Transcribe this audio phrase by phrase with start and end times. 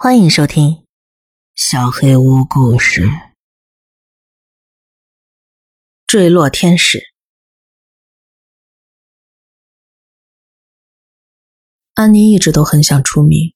[0.00, 0.70] 欢迎收听
[1.56, 3.02] 《小黑屋故事》。
[6.06, 7.00] 坠落天使。
[11.94, 13.54] 安妮一直都很想出名。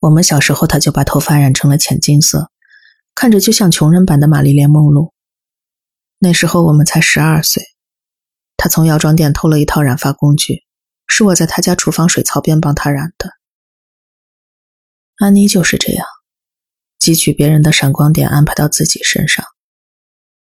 [0.00, 2.50] 我们小时候，她就把头发染成了浅金色，
[3.14, 5.14] 看着就像穷人版的玛丽莲梦露。
[6.18, 7.62] 那时候我们才十二岁，
[8.58, 10.66] 她从药妆店偷了一套染发工具，
[11.06, 13.30] 是我在她家厨房水槽边帮她染的。
[15.16, 16.06] 安妮就是这样，
[16.98, 19.44] 汲取别人的闪光点，安排到自己身上，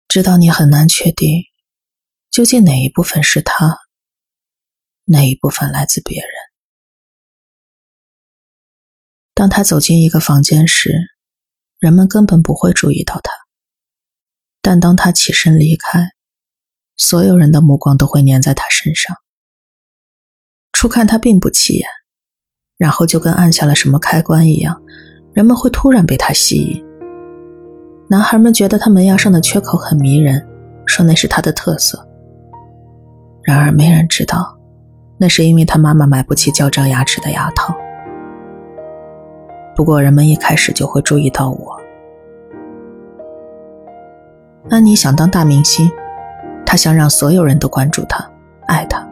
[0.08, 1.44] 直到你很难确定，
[2.30, 3.80] 究竟哪一部分是他，
[5.06, 6.30] 哪一部分来自别人。
[9.34, 10.94] 当他走进一个房间时，
[11.80, 13.32] 人们根本不会注意到他；
[14.62, 16.12] 但当他起身离开，
[16.96, 19.18] 所有人的目光都会粘在他身上。
[20.72, 21.90] 初看他并不起眼。
[22.82, 24.76] 然后就跟按下了什么开关一样，
[25.34, 26.84] 人们会突然被他吸引。
[28.08, 30.44] 男孩们觉得他门牙上的缺口很迷人，
[30.88, 32.04] 说那是他的特色。
[33.44, 34.58] 然而没人知道，
[35.20, 37.72] 那是因为他妈妈买不起矫正牙齿的牙套。
[39.76, 41.80] 不过人们一开始就会注意到我。
[44.72, 45.88] 安妮想当大明星，
[46.66, 48.28] 她想让所有人都关注她，
[48.66, 49.08] 爱她。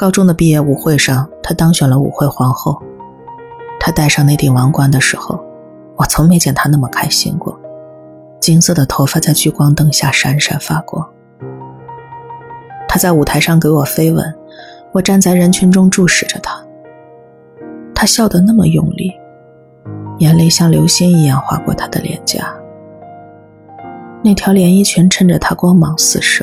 [0.00, 2.82] 高中的毕业舞会上，她当选了舞会皇后。
[3.78, 5.38] 她戴上那顶王冠的时候，
[5.94, 7.60] 我从没见她那么开心过。
[8.40, 11.06] 金色的头发在聚光灯下闪闪发光。
[12.88, 14.34] 她在舞台上给我飞吻，
[14.92, 16.58] 我站在人群中注视着她。
[17.94, 19.12] 她笑得那么用力，
[20.16, 22.50] 眼泪像流星一样划过她的脸颊。
[24.24, 26.42] 那条连衣裙衬着她光芒四射，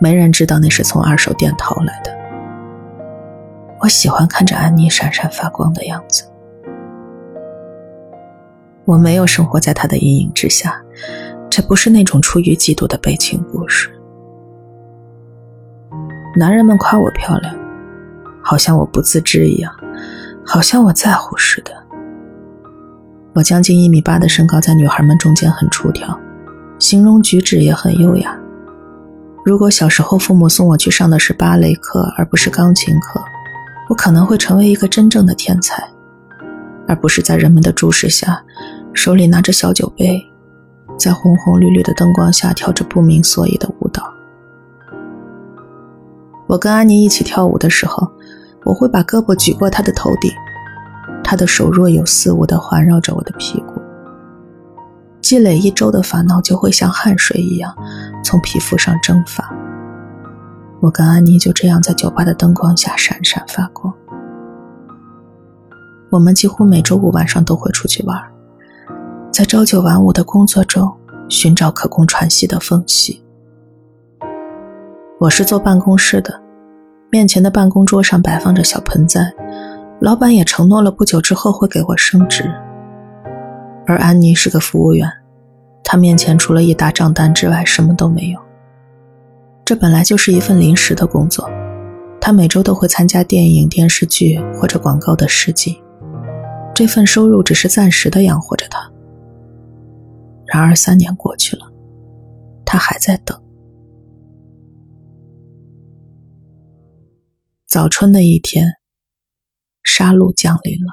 [0.00, 2.18] 没人知道那是从二手店淘来的。
[3.80, 6.24] 我喜欢看着安妮闪闪发光的样子。
[8.84, 10.82] 我没有生活在她的阴影之下，
[11.48, 13.90] 这不是那种出于嫉妒的悲情故事。
[16.36, 17.54] 男人们夸我漂亮，
[18.42, 19.72] 好像我不自知一样，
[20.44, 21.72] 好像我在乎似的。
[23.32, 26.18] 我将近一米八的身高在女孩们中间很出挑，
[26.78, 28.36] 形容举止也很优雅。
[29.42, 33.22] 如果小时候父母送我去上的是芭蕾课，而不是钢琴课。
[33.90, 35.82] 我可能会成为一个真正的天才，
[36.86, 38.40] 而不是在人们的注视下，
[38.94, 40.24] 手里拿着小酒杯，
[40.96, 44.08] 在红红绿绿的灯光下跳着不明所以的舞蹈。
[46.46, 48.08] 我跟安妮一起跳舞的时候，
[48.64, 50.30] 我会把胳膊举过她的头顶，
[51.24, 53.82] 她的手若有似无地环绕着我的屁股。
[55.20, 57.76] 积累一周的烦恼就会像汗水一样
[58.22, 59.52] 从皮肤上蒸发。
[60.80, 63.92] 我跟安妮就这样在酒吧的灯光下闪闪发光。
[66.10, 68.18] 我们几乎每周五晚上都会出去玩，
[69.30, 70.90] 在朝九晚五的工作中
[71.28, 73.22] 寻找可供喘息的缝隙。
[75.18, 76.40] 我是坐办公室的，
[77.10, 79.20] 面前的办公桌上摆放着小盆栽，
[80.00, 82.50] 老板也承诺了不久之后会给我升职。
[83.86, 85.06] 而安妮是个服务员，
[85.84, 88.40] 她面前除了一沓账单之外什么都没有。
[89.70, 91.48] 这本来就是一份临时的工作，
[92.20, 95.80] 他每周都会参加电影、电视剧或者广告的试镜，
[96.74, 98.80] 这份收入只是暂时的养活着他。
[100.44, 101.72] 然而三年过去了，
[102.66, 103.40] 他还在等。
[107.68, 108.66] 早春的一天，
[109.84, 110.90] 杀戮降临了，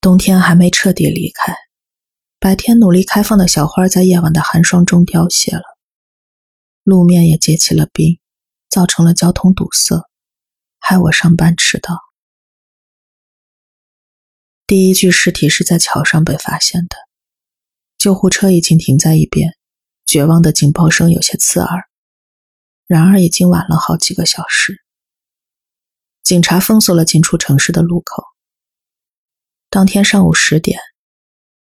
[0.00, 1.54] 冬天还没彻底离开，
[2.40, 5.75] 白天努力开放的小花在夜晚的寒霜中凋谢了。
[6.86, 8.20] 路面也结起了冰，
[8.68, 10.08] 造成了交通堵塞，
[10.78, 11.98] 害我上班迟到。
[14.68, 16.96] 第一具尸体是在桥上被发现的，
[17.98, 19.56] 救护车已经停在一边，
[20.06, 21.88] 绝望的警报声有些刺耳。
[22.86, 24.84] 然而已经晚了好几个小时，
[26.22, 28.22] 警察封锁了进出城市的路口。
[29.68, 30.78] 当天上午十点，“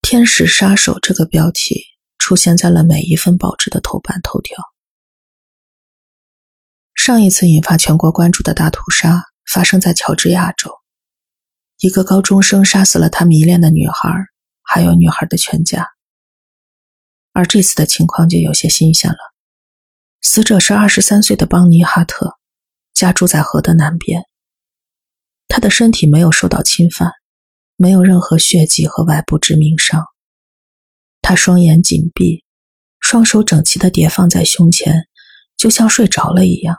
[0.01, 1.83] 天使杀手”这个标题
[2.17, 4.70] 出现在了每一份报纸的头版头条。
[7.03, 10.69] 上一次引发全国关注的大屠杀发生在乔治亚州，
[11.79, 14.07] 一个高中生杀死了他迷恋的女孩，
[14.61, 15.87] 还有女孩的全家。
[17.33, 19.17] 而这次的情况就有些新鲜了，
[20.21, 22.35] 死者是二十三岁的邦尼·哈特，
[22.93, 24.21] 家住在河的南边。
[25.47, 27.13] 他的身体没有受到侵犯，
[27.77, 30.05] 没有任何血迹和外部致命伤。
[31.23, 32.45] 他双眼紧闭，
[32.99, 35.07] 双手整齐地叠放在胸前，
[35.57, 36.77] 就像睡着了一样。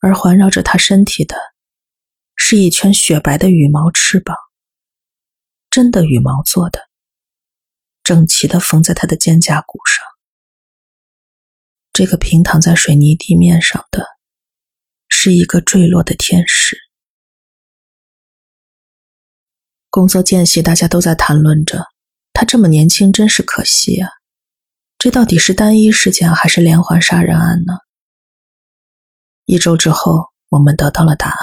[0.00, 1.36] 而环绕着他身体的，
[2.36, 4.36] 是一圈雪白的羽毛翅膀，
[5.70, 6.80] 真的羽毛做的，
[8.02, 10.04] 整齐的缝在他的肩胛骨上。
[11.92, 14.04] 这个平躺在水泥地面上的，
[15.08, 16.76] 是一个坠落的天使。
[19.88, 21.86] 工作间隙，大家都在谈论着，
[22.34, 24.10] 他这么年轻，真是可惜啊！
[24.98, 27.72] 这到底是单一事件还是连环杀人案呢？
[29.46, 31.38] 一周之后，我们得到了答案。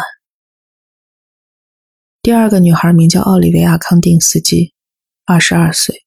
[2.22, 4.74] 第二个女孩名叫奥利维亚·康定斯基，
[5.24, 6.04] 二十二岁。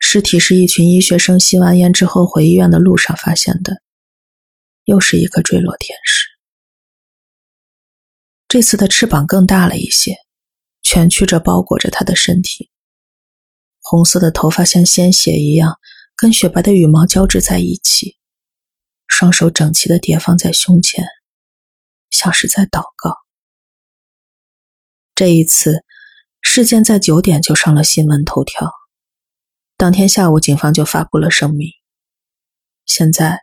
[0.00, 3.82] 尸体是一群医学生吸完烟之后回医院的路上发现的，
[4.84, 6.26] 又是一个坠落天使。
[8.48, 10.16] 这次的翅膀更大了一些，
[10.82, 12.68] 蜷曲着包裹着他的身体。
[13.80, 15.78] 红色的头发像鲜血一样，
[16.16, 18.16] 跟雪白的羽毛交织在一起，
[19.06, 21.04] 双手整齐的叠放在胸前，
[22.10, 23.16] 像是在祷告。
[25.14, 25.84] 这一次，
[26.40, 28.70] 事件在九点就上了新闻头条。
[29.76, 31.70] 当天下午，警方就发布了声明。
[32.86, 33.40] 现在，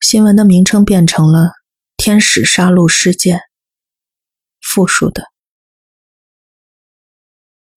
[0.00, 1.52] 新闻的名称变成了
[1.96, 3.40] “天使杀戮事件”，
[4.60, 5.24] 复数的。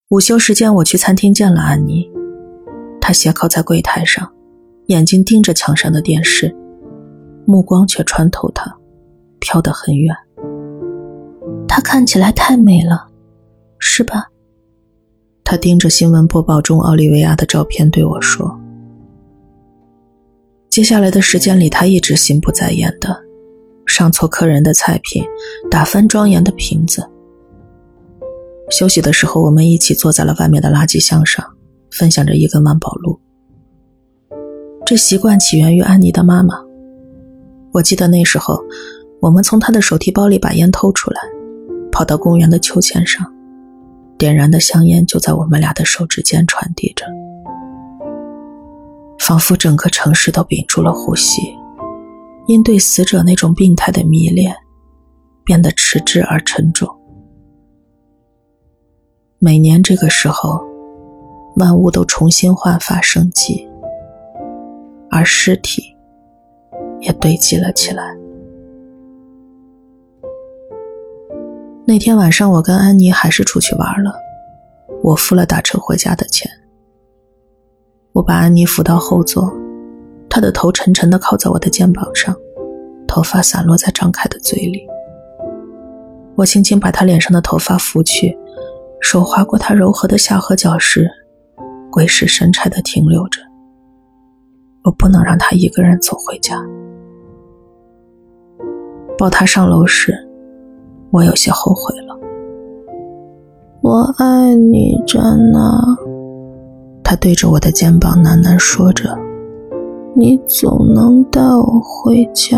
[0.09, 2.07] 午休时间，我去餐厅见了安妮，
[3.01, 4.33] 她斜靠在柜台上，
[4.87, 6.55] 眼睛盯着墙上的电视，
[7.45, 8.75] 目光却穿透他，
[9.39, 10.15] 飘得很远。
[11.67, 13.09] 她看起来太美了。
[13.77, 14.25] 是吧？
[15.43, 18.59] 他盯着新闻播报中奥利维亚的照片对我说
[20.69, 23.15] ：“接下来的时间里，他一直心不在焉的
[23.85, 25.23] 上错客人的菜品，
[25.69, 27.07] 打翻庄严的瓶子。
[28.71, 31.45] 休息的时候，我们一起坐在了外面的垃圾箱上，
[31.91, 33.19] 分享着一根万宝路。
[34.83, 36.64] 这习惯起源于安妮的妈妈。
[37.75, 38.57] 我记得那时候，
[39.19, 41.19] 我们从他的手提包里把烟偷出来，
[41.91, 43.29] 跑到公园的秋千上。”
[44.17, 47.05] 点燃的香烟就在我们俩的手指间传递着，
[49.19, 51.41] 仿佛整个城市都屏住了呼吸，
[52.47, 54.55] 因对死者那种病态的迷恋，
[55.43, 56.87] 变得迟滞而沉重。
[59.37, 60.63] 每年这个时候，
[61.57, 63.67] 万物都重新焕发生机，
[65.11, 65.83] 而尸体
[67.05, 68.15] 也堆积了起来。
[71.87, 74.11] 那天晚上，我跟安妮还是出去玩了。
[75.03, 76.49] 我付了打车回家的钱。
[78.11, 79.53] 我把安妮扶到后座，
[80.27, 82.35] 她的头沉沉的靠在我的肩膀上，
[83.07, 84.87] 头发散落在张开的嘴里。
[86.35, 88.35] 我轻轻把她脸上的头发拂去，
[88.99, 91.07] 手划过她柔和的下颌角时，
[91.91, 93.39] 鬼使神差的停留着。
[94.83, 96.59] 我不能让她一个人走回家。
[99.17, 100.13] 抱他上楼时。
[101.11, 102.19] 我有些后悔了。
[103.81, 105.21] 我爱你，詹
[105.51, 105.81] 娜。
[107.03, 109.15] 他对着我的肩膀喃喃说着
[110.13, 112.57] ：“你总能带我回家。”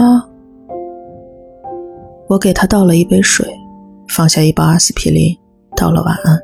[2.28, 3.48] 我给他倒了一杯水，
[4.08, 5.38] 放下一包阿司匹林，
[5.76, 6.40] 道了晚安。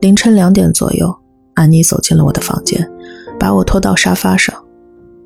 [0.00, 1.14] 凌晨两点左右，
[1.54, 2.88] 安妮走进了我的房间，
[3.38, 4.54] 把我拖到沙发上，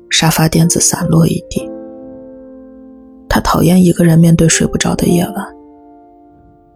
[0.09, 1.70] 沙发垫子散落一地。
[3.41, 5.35] 讨厌一个人面对睡不着的夜晚。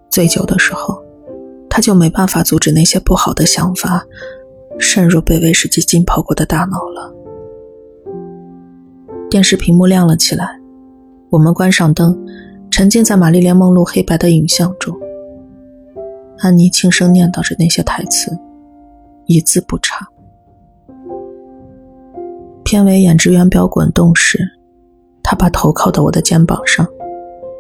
[0.09, 1.03] 醉酒的时候，
[1.69, 4.03] 他就没办法阻止那些不好的想法
[4.79, 7.13] 渗入被威士忌浸泡过的大脑了。
[9.29, 10.59] 电视屏幕亮了起来，
[11.29, 12.17] 我们关上灯，
[12.71, 14.97] 沉浸在玛丽莲梦露黑白的影像中。
[16.39, 18.31] 安妮轻声念叨着那些台词，
[19.25, 20.07] 一字不差。
[22.63, 24.39] 片尾演职员表滚动时。
[25.27, 26.87] 他把头靠到我的肩膀上，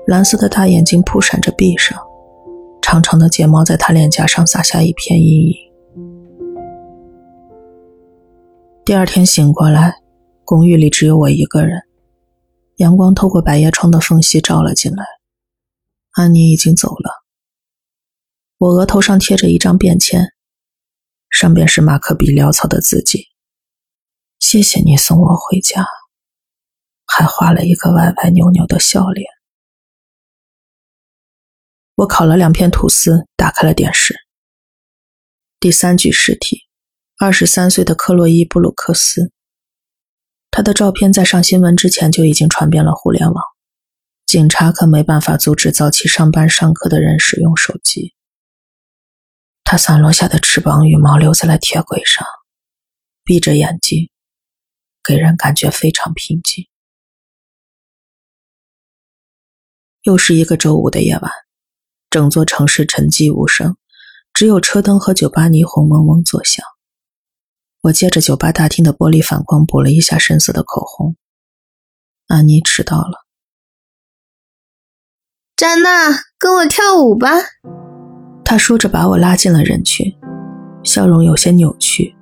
[0.05, 1.99] 蓝色的大眼睛扑闪着闭上，
[2.79, 5.55] 长长的睫毛在他脸颊上洒下一片阴影。
[8.85, 9.95] 第二天醒过来，
[10.43, 11.81] 公寓里只有我一个人，
[12.75, 15.03] 阳光透过百叶窗的缝隙照了进来。
[16.11, 17.25] 安妮已经走了。
[18.59, 20.33] 我额头上贴着一张便签，
[21.31, 23.29] 上边是马克笔潦草的字迹
[24.37, 25.83] ：“谢谢你送我回家。”
[27.05, 29.27] 还画了一个歪歪扭扭的笑脸。
[31.95, 34.15] 我烤了两片吐司，打开了电视。
[35.59, 36.63] 第三具尸体，
[37.17, 39.31] 二十三岁的克洛伊·布鲁克斯。
[40.51, 43.43] 他的照片在上新闻之前就已经传遍了互联网，
[44.25, 48.13] 警察可没办法阻止早起上班上课的人使用手机。
[49.63, 52.25] 他散落下的翅膀羽毛留在了铁轨上，
[53.23, 54.09] 闭着眼睛，
[55.03, 56.67] 给人感觉非常平静。
[60.05, 61.31] 又是一个周五的夜晚，
[62.11, 63.75] 整座城市沉寂无声，
[64.33, 66.63] 只有车灯和酒吧霓虹嗡嗡作响。
[67.81, 71.15] 我借着酒吧大厅的玻璃反光补了一下深色的口红。
[72.27, 73.25] 安妮迟到了。
[75.55, 77.29] 詹娜，跟我跳舞吧。
[78.43, 80.05] 她说着把我拉进了人群，
[80.83, 82.15] 笑容有些扭曲，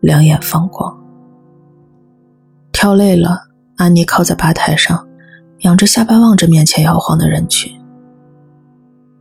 [0.00, 0.92] 两眼放光。
[2.72, 3.38] 跳累了，
[3.76, 5.08] 安妮靠在吧台上，
[5.62, 7.72] 仰着下巴望着面前摇晃的人群。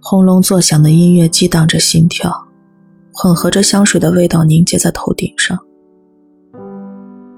[0.02, 2.32] 轰隆作响的音乐激荡着心跳，
[3.14, 5.58] 混合着香水的味道凝结在头顶上。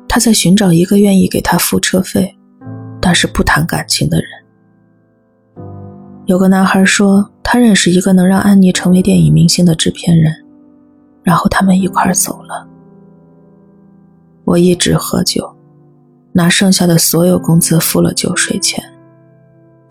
[0.07, 2.33] 他在寻找一个愿意给他付车费，
[3.01, 4.27] 但是不谈感情的人。
[6.25, 10.33] 有个男孩说，他认识一个能让安妮成为电影明星的制片人，
[11.23, 12.65] 然后他们一块走了。
[14.45, 15.53] 我一直喝酒，
[16.31, 18.81] 拿剩下的所有工资付了酒水钱，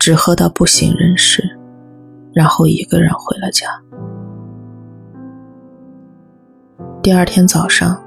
[0.03, 1.41] 只喝到不省人事，
[2.33, 3.67] 然后一个人回了家。
[7.01, 7.97] 第二天早上。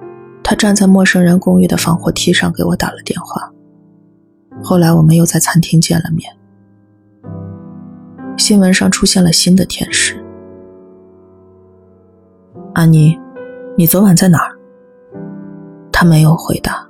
[0.42, 3.50] 他站在陌生人公寓的防火梯上给我打了电话。
[4.62, 6.30] 后来我们又在餐厅见了面。
[8.36, 10.22] 新闻上出现了新的天使。
[12.74, 13.18] 安妮，
[13.76, 14.52] 你昨晚在哪儿？
[15.90, 16.86] 他没有回答，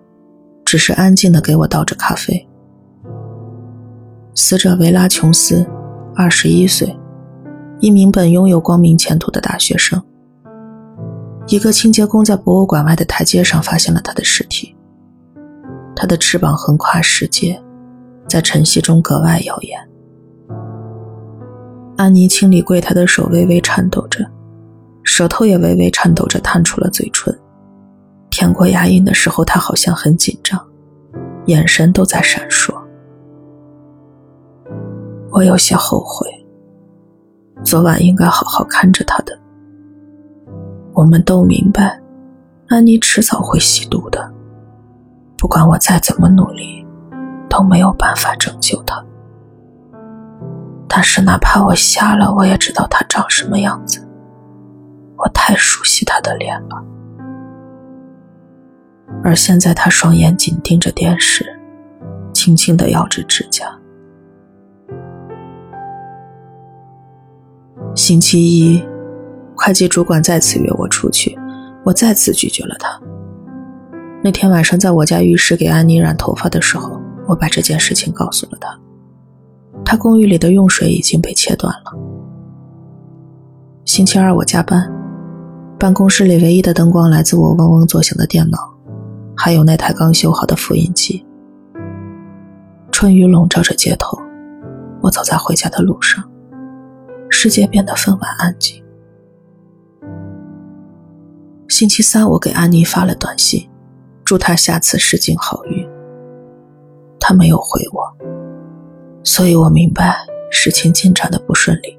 [0.64, 2.46] 只是安静的给我倒着咖啡。
[4.38, 5.66] 死者维拉琼斯，
[6.14, 6.95] 二十一岁，
[7.81, 10.00] 一名本拥有光明前途的大学生。
[11.47, 14.76] 一个清洁工在博物馆外的台阶上发现了他的尸体。
[15.97, 17.59] 他的翅膀横跨世界，
[18.28, 19.81] 在晨曦中格外耀眼。
[21.97, 24.23] 安妮清理柜台的手微微颤抖着，
[25.02, 27.35] 舌头也微微颤抖着探出了嘴唇。
[28.28, 30.62] 舔过牙龈的时候，她好像很紧张，
[31.47, 32.75] 眼神都在闪烁。
[35.30, 36.26] 我有些后悔，
[37.64, 39.38] 昨晚应该好好看着他的。
[40.95, 42.00] 我们都明白，
[42.68, 44.33] 安妮迟早会吸毒的。
[45.37, 46.87] 不管我再怎么努力，
[47.50, 49.04] 都没有办法拯救她。
[50.88, 54.00] 但是哪怕我瞎了，我也知道她长什么样子。
[55.18, 56.83] 我太熟悉她的脸了。
[59.23, 61.45] 而现在，她双眼紧盯着电视，
[62.33, 63.66] 轻轻的咬着指甲。
[67.97, 68.81] 星期一。
[69.57, 71.37] 会计主管再次约我出去，
[71.83, 72.88] 我再次拒绝了他。
[74.23, 78.79] 那天晚上，在我家浴室给安妮染头发的时候，我把这件事情告诉了他。
[79.83, 81.93] 他公寓里的用水已经被切断了。
[83.87, 84.93] 星期二我加班，
[85.79, 88.59] 办公室里唯一的灯光来自我嗡嗡作响的电脑，
[89.35, 91.25] 还有那台刚修好的复印机。
[92.93, 94.19] 春雨笼罩着街头，
[95.00, 96.23] 我走在回家的路上，
[97.47, 98.83] 世界变得分外安静。
[101.69, 103.71] 星期三，我给安妮发了短信，
[104.25, 105.88] 祝她下次试镜好运。
[107.21, 108.03] 她没有回我，
[109.23, 110.17] 所以我明白
[110.50, 111.97] 事情进展的不顺利。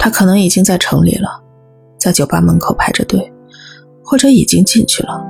[0.00, 1.40] 她可能已经在城里了，
[1.96, 3.32] 在酒吧门口排着队，
[4.02, 5.24] 或者已经进去了，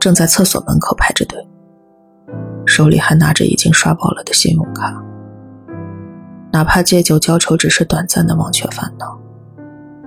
[0.00, 1.38] 正在厕所门口排着队，
[2.66, 5.00] 手里还拿着已经刷爆了的信用卡。
[6.52, 9.18] 哪怕借酒浇愁只是短暂的忘却烦恼，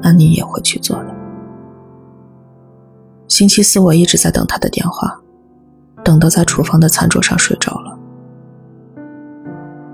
[0.01, 1.15] 那你也会去做的。
[3.27, 5.17] 星期四，我一直在等他的电话，
[6.03, 7.97] 等到在厨房的餐桌上睡着了。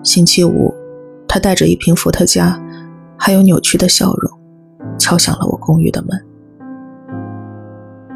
[0.01, 0.73] 星期五，
[1.27, 2.59] 他带着一瓶伏特加，
[3.15, 4.39] 还有扭曲的笑容，
[4.97, 6.25] 敲响了我公寓的门。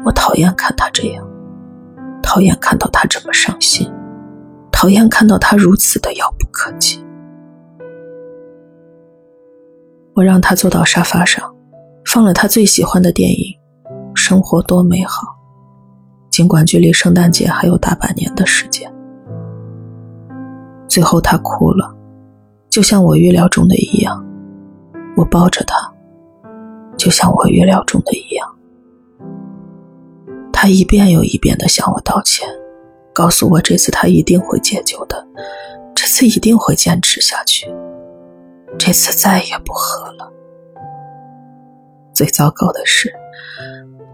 [0.04, 1.24] 我讨厌看他这样，
[2.20, 3.88] 讨厌看到他这么伤心，
[4.72, 7.03] 讨厌看到他如此的遥不可及。
[10.14, 11.52] 我让他坐到沙发上，
[12.06, 13.54] 放了他最喜欢的电影。
[14.14, 15.22] 生活多美好，
[16.30, 18.90] 尽管距离圣诞节还有大半年的时间。
[20.88, 21.92] 最后，他哭了，
[22.70, 24.24] 就像我预料中的一样。
[25.16, 25.76] 我抱着他，
[26.96, 28.48] 就像我预料中的一样。
[30.52, 32.48] 他一遍又一遍地向我道歉，
[33.12, 35.26] 告诉我这次他一定会戒酒的，
[35.92, 37.66] 这次一定会坚持下去，
[38.78, 40.30] 这次再也不喝了。
[42.12, 43.12] 最糟糕的是。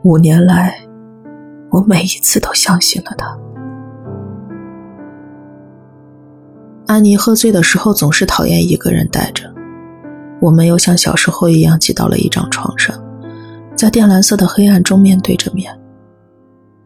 [0.02, 0.81] 五年来，
[1.71, 3.38] 我每一次都相信了他。
[6.87, 9.52] 安妮喝醉的时候总是讨厌一个人待着，
[10.40, 12.99] 我们又像小时候一样挤到了一张床上，
[13.76, 15.71] 在靛蓝色的黑暗中面对着面。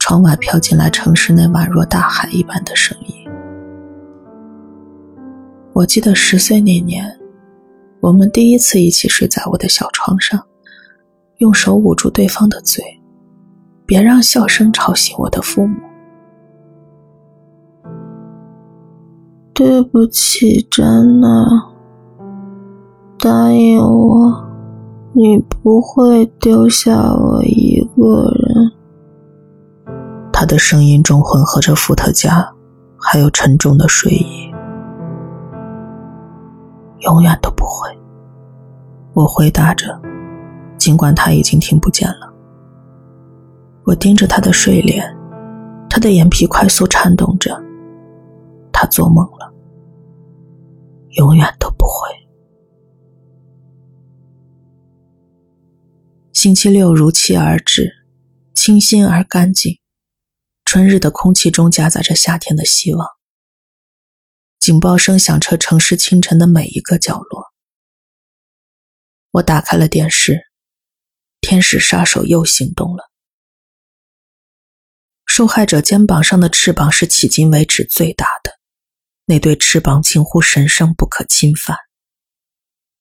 [0.00, 3.14] 窗外飘进来城市那宛若大海一般的声音。
[5.72, 7.16] 我记得十岁那年，
[8.04, 10.38] 我们第一次一起睡在我的小床上，
[11.38, 12.84] 用手捂住对方的嘴，
[13.86, 15.74] 别让笑声吵醒我的父母。
[19.54, 21.46] 对不起，珍娜，
[23.18, 24.44] 答应我，
[25.14, 28.70] 你不会丢下我一个人。
[30.30, 32.46] 他的声音中混合着伏特加，
[32.98, 34.53] 还有沉重的睡意。
[37.04, 37.88] 永远都不会。
[39.14, 40.00] 我回答着，
[40.76, 42.32] 尽管他已经听不见了。
[43.84, 45.04] 我盯着他的睡脸，
[45.88, 47.58] 他的眼皮快速颤动着。
[48.72, 49.54] 他做梦了。
[51.16, 52.10] 永远都不会。
[56.32, 57.88] 星期六如期而至，
[58.52, 59.78] 清新而干净。
[60.64, 63.06] 春日的空气中夹杂着夏天的希望。
[64.64, 67.52] 警报声响彻城市清晨的每一个角落。
[69.30, 70.40] 我打开了电视，
[71.42, 73.10] 天使杀手又行动了。
[75.26, 78.58] 受害者肩膀上的翅膀是迄今为止最大的，
[79.26, 81.76] 那对翅膀近乎神圣不可侵犯。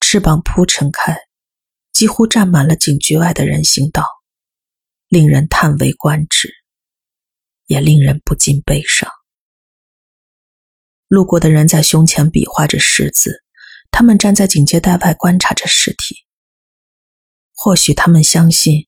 [0.02, 1.16] 翅膀铺陈开，
[1.94, 4.06] 几乎占满了警局外的人行道，
[5.08, 6.54] 令人叹为观止，
[7.68, 9.10] 也令人不禁悲伤。
[11.14, 13.44] 路过的人在胸前比划着十字，
[13.92, 16.26] 他们站在警戒带外观察着尸体。
[17.54, 18.88] 或许他们相信，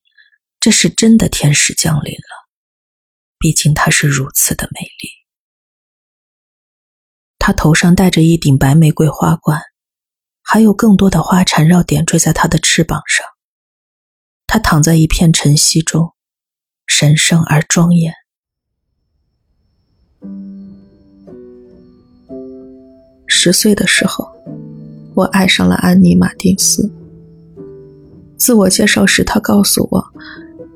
[0.58, 2.48] 这是真的天使降临了，
[3.38, 5.08] 毕竟她是如此的美丽。
[7.38, 9.62] 他头上戴着一顶白玫瑰花冠，
[10.42, 13.24] 还有更多的花缠绕点缀在他的翅膀上。
[14.48, 16.12] 他躺在一片晨曦中，
[16.88, 18.12] 神圣而庄严。
[23.38, 24.26] 十岁的时候，
[25.12, 26.90] 我爱上了安妮·马丁斯。
[28.38, 30.02] 自我介绍时，他告诉我，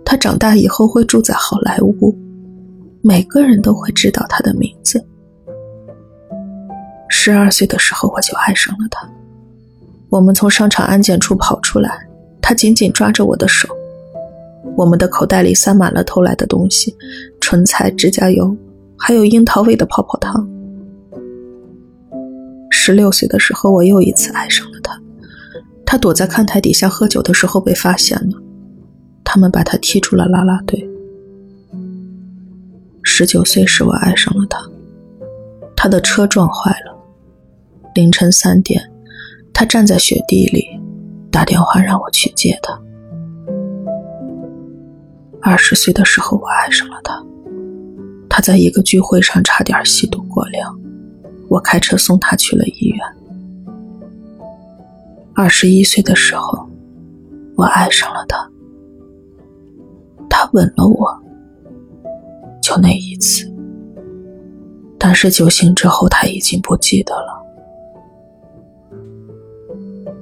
[0.04, 2.14] 他长大以后会住在好莱坞，
[3.00, 5.02] 每个人都会知道他的名字。
[7.08, 9.08] 十二岁的时候，我就爱上了他。
[10.10, 12.06] 我们从商场安检处跑出来，
[12.42, 13.66] 他紧紧抓着我的手，
[14.76, 16.94] 我们的口袋里塞满了偷来的东西：
[17.40, 18.54] 唇彩、指甲油，
[18.98, 20.46] 还有樱桃味的泡泡糖。
[22.70, 24.98] 十六岁的时候，我又一次爱上了他。
[25.84, 28.40] 他躲在看台底下喝酒的时候被发现了，
[29.24, 30.88] 他们把他踢出了啦啦队。
[33.02, 34.60] 十九岁时，我爱上了他。
[35.76, 36.96] 他的车撞坏了，
[37.94, 38.80] 凌晨三点，
[39.52, 40.64] 他站在雪地里，
[41.30, 42.80] 打电话让我去接他。
[45.42, 47.20] 二十岁的时候，我爱上了他。
[48.28, 50.78] 他在一个聚会上差点吸毒过量。
[51.50, 53.00] 我开车送他去了医院。
[55.34, 56.70] 二十一岁的时候，
[57.56, 58.48] 我爱上了他。
[60.28, 61.20] 他吻了我，
[62.62, 63.52] 就那一次。
[64.96, 67.44] 但是酒醒之后，他已经不记得了。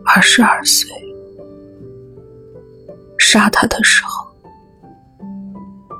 [0.07, 0.88] 二十二岁，
[3.19, 4.27] 杀他的时候，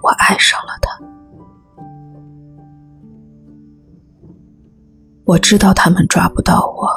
[0.03, 1.08] 我爱上了他。
[5.29, 6.89] 我知道他们抓不到我，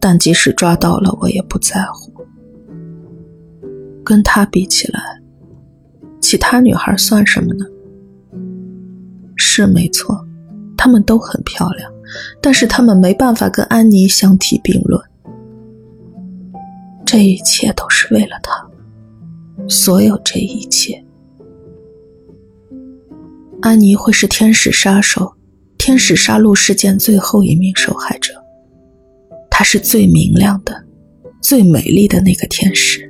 [0.00, 2.10] 但即使抓到了，我也不在乎。
[4.02, 5.20] 跟他比起来，
[6.22, 7.66] 其他女孩算什么呢？
[9.36, 10.26] 是没错，
[10.74, 11.92] 她们都很漂亮，
[12.40, 14.98] 但是她们没办法跟安妮相提并论。
[17.04, 18.66] 这一切都是为了他，
[19.68, 21.04] 所有这一切，
[23.60, 25.35] 安妮会是天使杀手。
[25.86, 28.34] 天使杀戮事件最后一名受害者，
[29.48, 30.84] 她是最明亮的、
[31.40, 33.08] 最美丽的那个天使。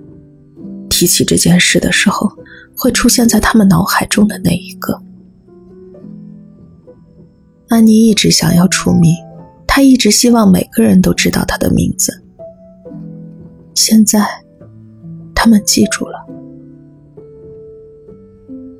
[0.90, 2.30] 提起这件事的时候，
[2.76, 5.00] 会出现在他们脑海中的那一个。
[7.68, 9.16] 安妮一直想要出名，
[9.66, 12.12] 她一直希望每个人都知道她的名字。
[13.74, 14.20] 现在，
[15.34, 16.26] 他们记住了。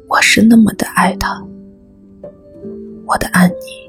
[0.07, 1.43] 我是那么的爱她，
[3.07, 3.86] 我的安妮。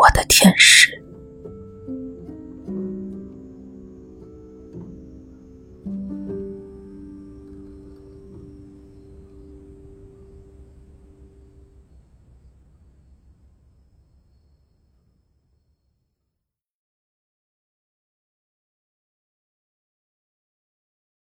[0.00, 0.88] 我的天使。